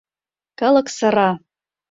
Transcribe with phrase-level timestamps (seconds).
[0.59, 1.29] Калык сыра.